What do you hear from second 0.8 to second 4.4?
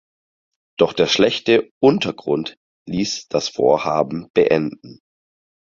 der schlechte Untergrund ließ das Vorhaben